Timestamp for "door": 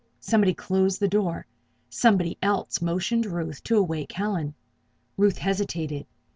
1.07-1.45